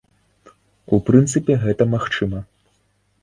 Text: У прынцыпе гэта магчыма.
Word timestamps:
У 0.95 0.99
прынцыпе 1.09 1.53
гэта 1.65 1.83
магчыма. 1.93 2.39